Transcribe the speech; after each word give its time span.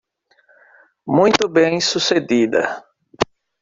Muito 1.05 1.47
bem 1.47 1.79
sucedida. 1.79 2.83